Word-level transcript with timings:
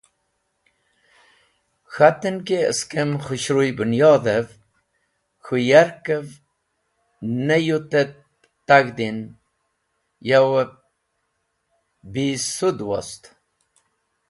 K̃haten 1.93 2.37
ki 2.47 2.57
skem 2.77 3.11
khũshruy 3.23 3.69
bũnyodhev 3.77 4.47
k̃hũ 5.43 5.57
yarkev 5.69 6.27
ne 7.47 7.57
yotht 7.67 7.93
et 8.01 8.13
tag̃hdin, 8.67 9.17
yowp 10.29 10.71
bisũd 12.11 12.77
wost. 12.89 13.23